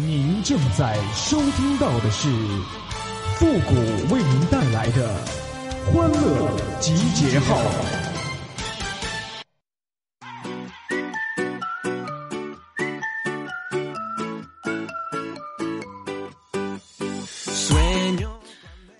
[0.00, 2.28] 您正在收听到的是
[3.34, 3.74] 复古
[4.14, 5.12] 为您带来的
[5.86, 7.58] 欢乐集结号。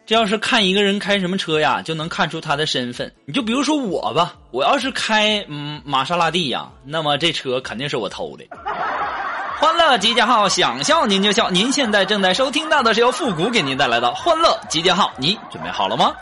[0.04, 3.12] 这要是看一个人开什么车呀，就能看出他的身份。
[3.24, 8.44] 你就比如说我吧，我要是开嗯玛莎拉蒂呀，那么这车肯定是我偷的。
[9.61, 11.50] 欢乐集结号，想笑您就笑。
[11.50, 16.14] 您现在正在收听到的是由复古给您带来的欢乐集结号，你准备好了吗？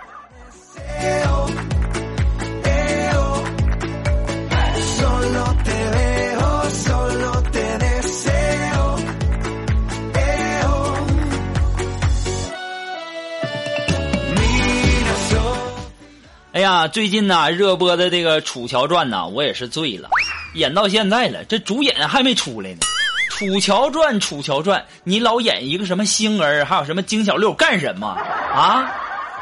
[16.53, 20.09] 哎呀，最近呐热播的这个《楚乔传》呐，我也是醉了，
[20.55, 22.79] 演到现在了，这主演还没出来呢。
[23.37, 28.91] 《楚乔传》《楚乔传》，你老演一个什么星儿，还有什么金小六干什么啊？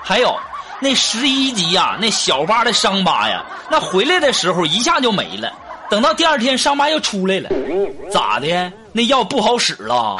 [0.02, 0.36] 还有
[0.80, 5.52] 那十一集呀，那小八的伤疤呀，那回来的时候一下就没了，
[5.88, 7.48] 等到第二天伤疤又出来了，
[8.10, 8.72] 咋的？
[8.92, 10.16] 那药不好使了？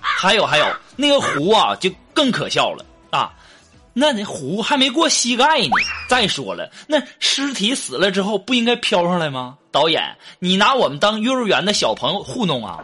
[0.00, 3.30] 还有还有，那个壶啊，就更可笑了啊！
[3.92, 5.70] 那那壶还没过膝盖呢。
[6.08, 9.56] 再说了，那尸体死了之后不应该飘上来吗？
[9.72, 10.02] 导演，
[10.38, 12.78] 你拿我们当幼儿园的小朋友糊弄啊？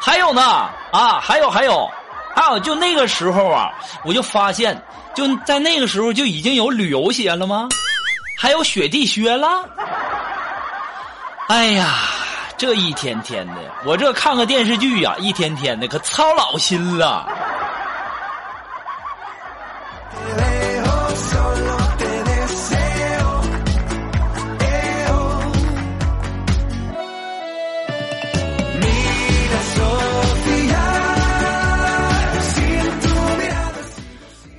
[0.00, 0.42] 还有呢，
[0.92, 1.90] 啊，还有还有，
[2.34, 3.70] 还有，就那个时候啊，
[4.04, 4.80] 我就发现，
[5.14, 7.68] 就在那个时候就已经有旅游鞋了吗？
[8.36, 9.64] 还有雪地靴了？
[11.48, 11.94] 哎呀，
[12.56, 13.54] 这一天天的，
[13.84, 17.26] 我这看个电视剧呀，一天天的可操老心了。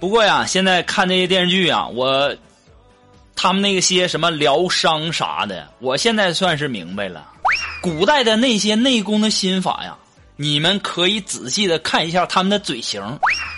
[0.09, 2.35] 不过呀，现在看那些电视剧啊，我
[3.35, 7.29] 他们那些什么疗伤啥的，我现在算是明白了。
[7.79, 9.95] 古代的那些内功的心法呀，
[10.35, 12.99] 你们可以仔细的看一下他们的嘴型，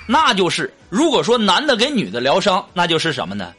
[0.06, 3.54] 那就是如果说男的给女的疗伤，那就是什么呢？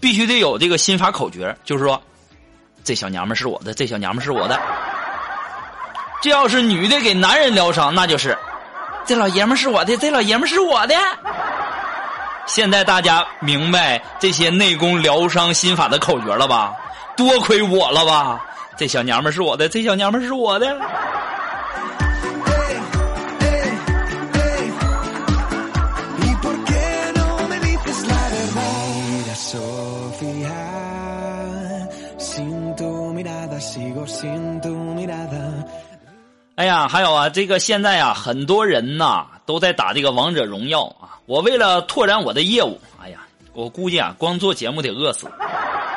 [0.00, 2.02] 必须得有这个心法口诀，就是说，
[2.82, 4.58] 这小娘们是我的，这小娘们是我的。
[6.22, 8.34] 这要是女的给男人疗伤，那就是
[9.04, 10.94] 这老爷们是我的，这老爷们是我的。
[12.46, 16.74] 现在大家明白这些内功疗伤心法的口诀了吧？
[17.14, 18.40] 多亏我了吧！
[18.74, 20.80] 这小娘们是我的，这小娘们是我的。
[36.56, 41.18] 哎呀，还有啊，这个现在啊，很多人呐都在打这个王者荣耀啊。
[41.26, 43.18] 我为了拓展我的业务，哎呀，
[43.52, 45.30] 我估计啊，光做节目得饿死。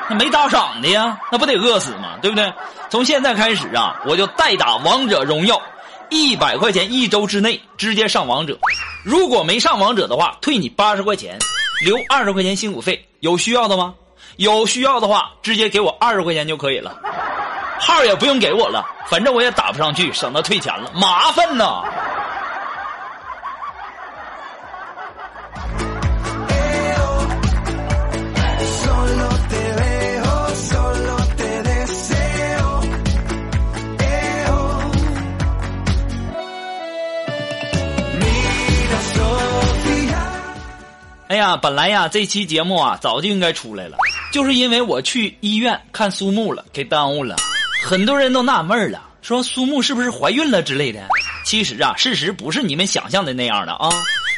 [0.08, 2.18] 那没打赏的呀，那不得饿死吗？
[2.22, 2.54] 对不对？
[2.90, 5.60] 从现在开始啊，我就代打王者荣耀，
[6.10, 8.58] 一百块钱一周之内直接上王者。
[9.04, 11.40] 如果没上王者的话，退你八十块钱，
[11.84, 13.08] 留二十块钱辛苦费。
[13.20, 13.96] 有需要的吗？
[14.38, 16.96] 有需要的话，直接给我二十块钱就可以了。
[17.80, 21.84] 号也不用给我了，反正我也打不上去，省得退钱了，麻烦呢。
[41.28, 43.98] 哎呀，本来呀，这期节目啊，早就应该出来了，
[44.32, 47.36] 就是因为我去医院看苏木了，给耽误了。
[47.84, 51.08] 很多人都纳闷了，说苏木是不是怀孕了之类的？
[51.44, 53.90] 其实啊，事实不是你们想象的那样的啊。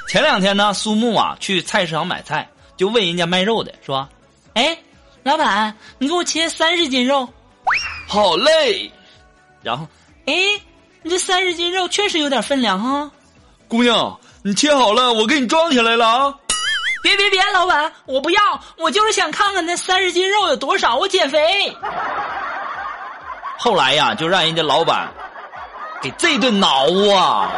[0.08, 4.08] 前两天呢，苏木啊去菜市场买菜，就问人家卖肉的说
[4.56, 4.78] ：“哎，
[5.24, 7.28] 老板，你给我切三十斤肉。”
[8.08, 8.90] 好嘞。
[9.62, 9.86] 然后，
[10.25, 10.34] 哎，
[11.04, 13.12] 你这三十斤肉确实有点分量哈。
[13.68, 16.34] 姑娘，你切好了，我给你装起来了啊。
[17.07, 18.42] 别别别，老板，我不要，
[18.75, 21.74] 我就是想看看那三十斤肉有多少，我减肥。
[23.57, 25.09] 后来呀，就让人家老板
[26.01, 27.50] 给这顿挠啊。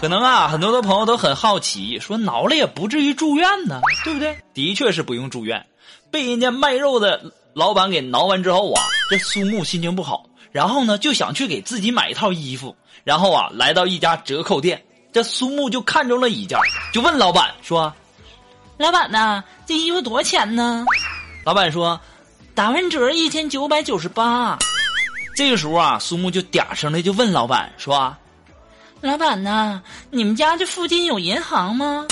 [0.00, 4.36] 可能啊，很多的朋友都很好奇，说挠了也不至于住院呢，对不对？
[4.52, 5.64] 的确是不用住院。
[6.10, 16.58] 被人家卖肉的老板给挠完之后啊，这苏木心情不好，然后呢就想去给自己买一套衣服，然后啊来到一家折扣店，这苏木就看中了一件，
[16.92, 17.92] 就问老板说
[18.78, 20.84] ：“老板呐，这衣服多少钱呢？”
[21.44, 22.00] 老板说
[22.54, 24.58] ：“打完折一千九百九十八。
[25.36, 28.16] 这个时候啊，苏木就嗲声的就问老板说
[29.00, 29.80] ：“老板呐，
[30.10, 32.06] 你们家这附近有银行吗？”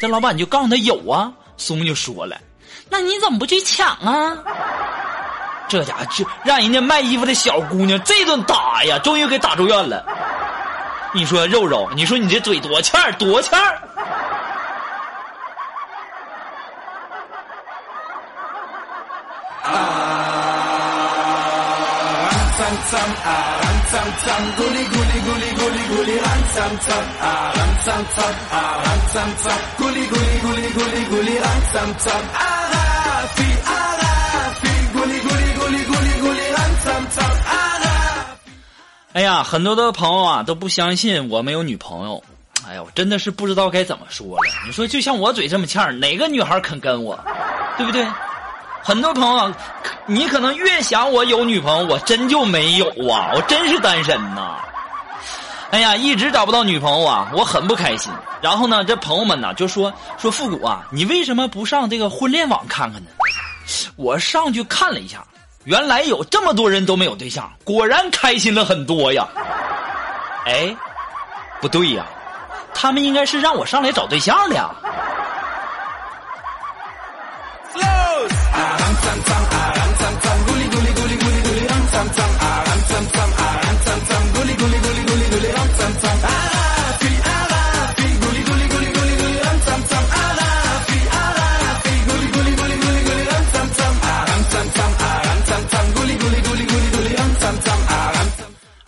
[0.00, 1.32] 这老板就告诉他有啊。
[1.58, 2.40] 苏木就说了
[2.90, 4.36] ：“那你怎么不去抢啊？”
[5.72, 10.04] 这家伙就让人家卖衣服的小姑娘这顿打呀，终于给打住院了。
[11.14, 13.78] 你说肉肉，你说你这嘴多欠儿，多欠儿。
[39.12, 42.22] 哎呀，很多的朋友啊都不相信我没有女朋友。
[42.66, 44.42] 哎呀，我真的是不知道该怎么说了。
[44.64, 47.18] 你说，就像我嘴这么欠，哪个女孩肯跟我，
[47.76, 48.06] 对不对？
[48.82, 49.54] 很多朋友，
[50.06, 54.56] 你可能越想我有女朋友，我真就没有啊，我真是单身呐。
[55.70, 58.10] 哎呀，一直找不到女朋友啊，我很不开心。
[58.40, 63.10] 然后呢，这朋友们呢就说说复古啊，你为什么不上这个婚恋网看看呢？
[63.96, 65.22] 我上去看了一下。
[65.64, 69.28] 原来有这么多人都没有对象，果然开心了很多呀！
[70.44, 70.76] 哎，
[71.60, 72.04] 不对呀，
[72.74, 74.70] 他们应该是让我上来找对象的呀。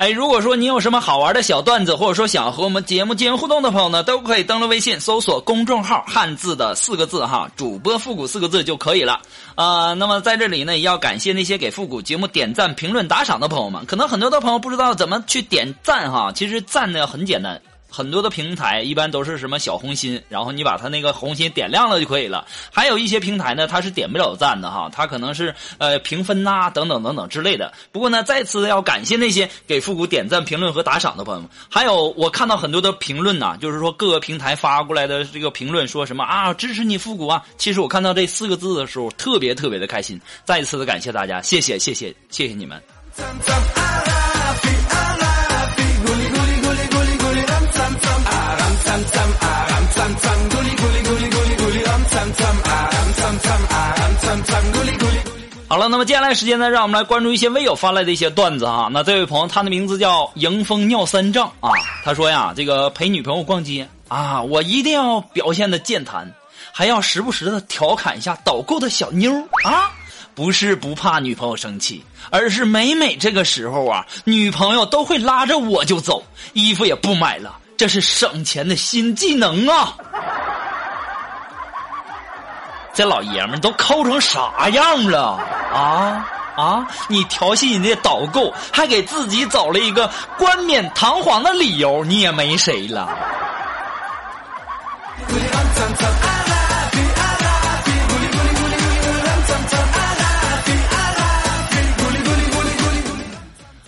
[0.04, 9.22] 哎，如果说你有什么好玩的小段子，或者说想和我们节目进行互动的朋友呢，都可以登录微信搜索公众号“汉字的四个字”哈，主播复古四个字就可以了。
[9.54, 13.86] 啊，那么在这里呢，也要感谢那些给复古节目点赞、评论、打赏的朋友们。
[13.86, 17.58] 可能很多的朋友不知道怎么去点赞哈，其实赞呢很简单。
[17.94, 22.44] 很多的平台一般都是什么小红心，然后你把它那个红心点亮了就可以了。
[22.72, 27.72] 还有一些平台呢，它是点不了赞的哈，它可能是呃评分呐等等等等之类的。
[27.92, 31.48] 不过呢，再次要感谢那些给复古点赞、评论和打赏的朋友们。
[31.70, 37.44] 还有我看到很多的评论呐，就是说各个平台发过来的这个评论说什么啊支持你复古啊。
[37.56, 40.20] 其实我看到这四个字的时候，特别特别的开心。
[40.44, 42.82] 再一次的感谢大家，谢谢谢谢谢谢你们。
[55.66, 58.88] 好了，那么接下来时间呢，让我们来关注一些微友发来的一些段子啊。
[58.92, 61.70] 那这位朋友，他的名字叫迎风尿三丈啊。
[62.04, 66.32] 他说呀，这个陪女朋友逛街啊，我一定要表现的健谈，
[66.70, 69.32] 还要时不时的调侃一下导购的小妞
[69.64, 69.90] 啊。
[70.36, 76.22] 不是不怕女朋友生气，而是每每这个时候啊，女朋友都会拉着我就走，
[76.52, 77.58] 衣服也不买了。
[77.76, 79.94] 这是省钱的新技能啊！
[82.92, 85.40] 这老爷们都抠成啥样了
[85.72, 86.24] 啊
[86.56, 86.86] 啊！
[87.08, 93.08] 你调戏人家导购，还给自己找了一个冠冕堂皇的理由，你也没谁了。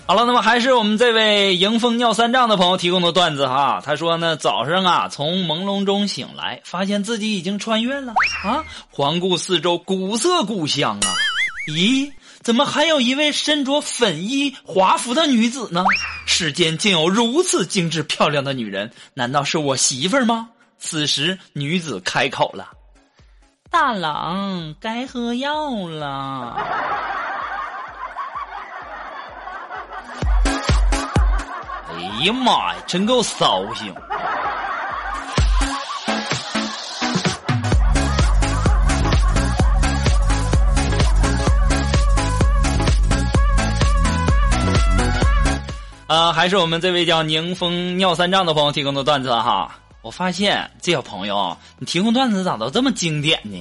[0.08, 3.82] 好了，那么还是我们这位迎风尿三丈的朋友提供的段子哈。
[3.84, 8.12] 他说呢，早上啊，从朦胧中醒来，发现自己已经穿越了
[8.44, 8.62] 啊。
[8.88, 11.10] 环顾四周，古色古香啊。
[11.68, 12.08] 咦，
[12.40, 15.82] 怎么还有一位身着粉衣华服的女子呢？
[16.24, 20.48] 世间竟有如此精致漂亮的女人，难道是我媳妇儿吗？
[20.78, 22.68] 此时，女子开口了
[23.70, 26.56] ：“大郎，该喝药了。”
[31.96, 33.94] 哎呀妈呀，真够骚性！
[46.06, 49.74] 啊，还是我们这位叫宁风尿三丈的朋友提供的段子哈。
[50.02, 53.58] 我发现这小朋友，你提供段子咋都这么经典呢？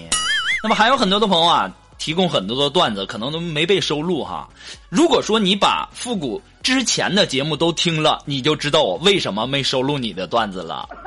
[0.62, 1.72] 那么还有很多的朋友啊。
[1.98, 4.48] 提供很多的段子，可能都没被收录哈。
[4.90, 10.88] 如果说你把复古之前的节目都听了，你就知道我为什么没收录你的段子了。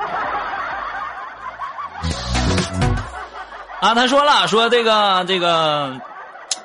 [3.81, 5.99] 啊，他说了，说这个这个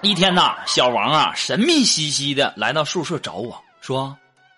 [0.03, 4.17] 一天呐，小王啊，神秘兮兮的来到宿舍找我说：“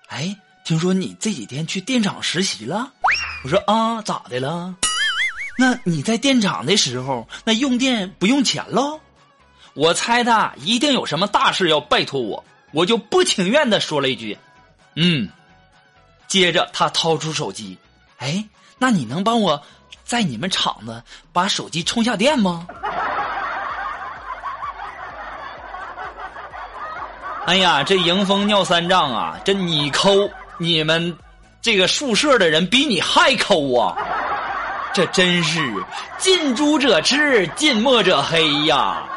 [0.08, 2.90] 哎，听说你这几天去电厂实习了？”
[3.44, 4.74] 我说：“啊，咋的了？
[5.58, 8.98] 那你在电厂的时候，那用电不用钱喽？”
[9.76, 12.42] 我猜他一定有什么大事要拜托我，
[12.72, 14.36] 我就不情愿的说了一句
[14.96, 15.28] ：“嗯。”
[16.26, 17.78] 接着他掏出手机，
[18.18, 18.44] 哎，
[18.78, 19.62] 那你能帮我
[20.02, 21.00] 在你们厂子
[21.32, 22.66] 把手机充下电吗？
[27.46, 29.38] 哎呀，这迎风尿三丈啊！
[29.44, 30.28] 这你抠，
[30.58, 31.16] 你们
[31.62, 33.94] 这个宿舍的人比你还抠啊！
[34.92, 35.60] 这真是
[36.18, 39.15] 近朱者赤，近墨者黑呀！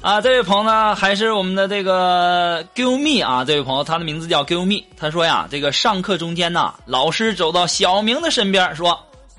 [0.00, 4.86] 啊这位朋友呢，还是我们的这个 Give me 啊，这位朋友，他的名字叫 Give me。
[4.96, 8.98] 他说呀，这个上课中间呢，老师走到小明的身边说：“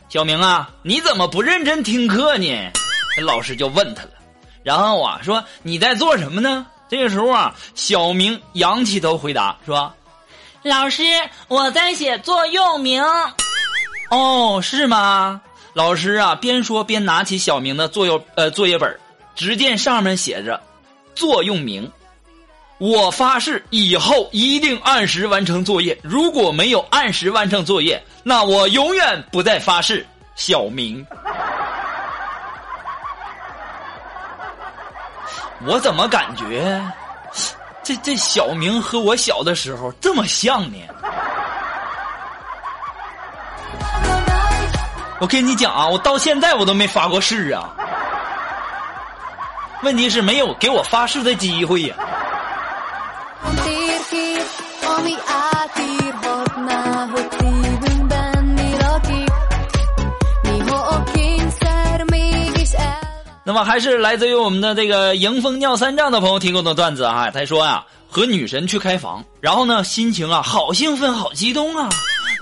[0.09, 2.47] 小明啊，你怎么不认真听课呢？”
[3.25, 4.11] 老师就问他了，
[4.61, 9.91] 然后啊说：“你在做什么呢？”这个时候啊，小明仰起头回答说
[10.69, 11.03] ：“老师，
[11.47, 13.03] 我在写座右铭。”
[14.11, 15.41] 哦，是吗？
[15.73, 18.97] 老师啊，边说边拿起小明的作业呃作业本。
[19.35, 20.61] 只见上面写着
[21.15, 21.89] “座右铭”，
[22.77, 25.97] 我发誓以后一定按时完成作业。
[26.03, 30.05] 如果没有按时完成作业，那我永远不再发誓。
[30.35, 31.05] 小明，
[35.65, 36.81] 我怎么感觉
[37.89, 40.77] 这这小明和我小的时候这么像呢？
[45.19, 47.73] 我跟你讲啊，我到现在我都没发过誓啊。
[49.81, 51.95] 问题是没有给我发誓的机会呀。
[63.49, 71.89] 那么还是来自于我们的这个迎风尿三丈的朋友提供的段子啊，他说呀，和女神去开房，然后呢，心情啊好兴奋，好激动啊，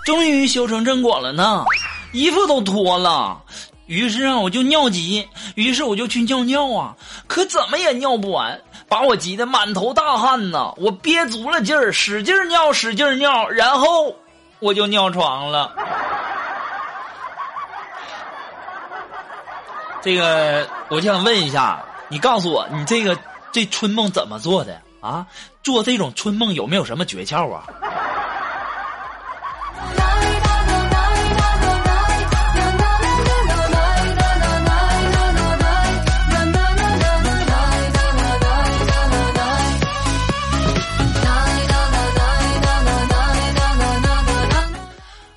[0.03, 1.63] 终于修成正果了呢，
[2.11, 3.41] 衣服都脱了。
[3.85, 6.93] 于是啊，我就尿急，于是我就去尿尿啊，
[7.25, 8.59] 可怎么也尿不完，
[8.89, 10.73] 把我急得满头大汗呐！
[10.75, 14.13] 我憋足了劲儿，使劲尿，使劲尿，然后
[14.59, 15.73] 我就尿床了。
[20.01, 23.17] 这个，我就想问一下，你告诉我，你这个
[23.51, 25.25] 这春梦怎么做的啊？
[25.63, 27.65] 做这种春梦有没有什么诀窍啊？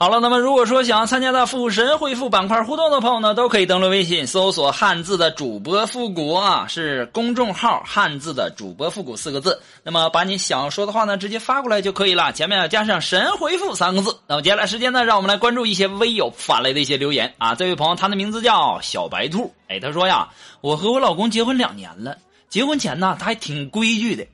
[0.00, 9.60] 好了，那么如果说想要参加到复神回复板块互动的朋友呢，都可以登录微信搜索“汉字的主播复古”啊，是公众号“汉字的主播复古”四个字。
[9.82, 14.16] 那么把你想说的话呢，直接发过来就可以了，前面要加上“神回复”三个字。
[14.28, 17.56] 那么接下来时间呢，让我们来关注一些微友发来的一些留言啊。
[17.56, 20.28] 这位朋友，他的名字叫小白兔，哎，他说呀，
[20.60, 22.16] 我和我老公结婚两年了，
[22.48, 24.24] 结婚前呢他还挺规矩的，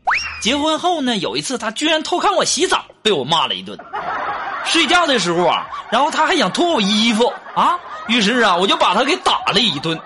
[0.43, 3.79] 结婚后呢有一次他居然偷看我洗澡，被我骂了一顿。
[4.65, 7.79] 睡觉的时候啊，然后他还想脱我衣服啊，
[8.09, 9.99] 于是啊，我就把他给打了一顿。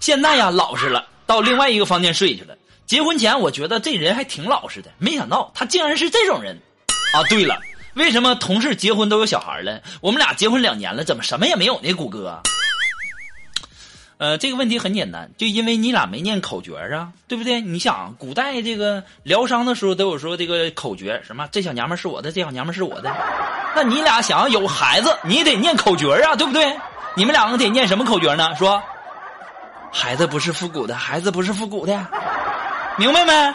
[0.00, 2.56] 现在呀，老实了，到另外一个房间睡去了。
[2.86, 6.60] 结婚前我觉得这人还挺老实的，没想到他竟然是这种人。
[7.14, 7.58] 啊，对了，
[7.94, 11.92] 为什么同事结婚都有小孩了，我们俩结婚两年了，怎么什么也没有呢？
[11.94, 12.40] 谷歌。
[14.18, 17.60] 呃，这个问题很简单，就因为你俩没念口诀啊，对不对？
[17.60, 23.12] 你想，古代这个疗伤的时候都有说这个口诀，什么这小娘们是我的，这小娘们是我的。
[23.76, 26.74] 那你俩想要有孩子，你得念口诀啊，对不对？
[27.14, 28.54] 你们两个得念什么口诀呢？
[28.56, 28.82] 说，
[29.92, 32.06] 孩子不是复古的，孩子不是复古的，
[32.96, 33.54] 明白没？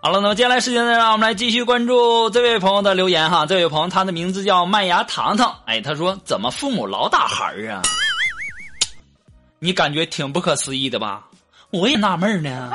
[0.00, 3.44] 好了，那么接下来时间呢，让我们来继续关注这位朋友的留言哈。
[3.44, 7.82] 这位朋友他的名字叫麦芽糖糖，哎，他说怎么父母老打孩儿啊？
[9.60, 11.20] 你感觉挺不可思议的吧？
[11.70, 12.70] 我也纳闷呢。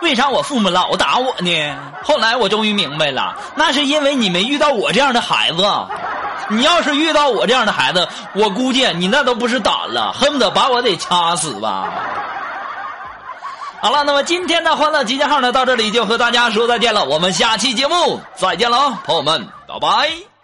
[0.00, 1.76] 为啥我父母老打我呢？
[2.02, 5.62] 后来我终于明白了，那是因为你没遇到我这样的孩子。
[6.50, 11.92] 你要是遇到我这样的孩子，我估计你那都不是胆了，恨不得把我得掐死吧。
[13.82, 17.04] 好了，那么今天的欢乐集结号呢，到这里就和大家说再见了。
[17.04, 20.37] 我们下期节目再见了，朋友们，拜拜。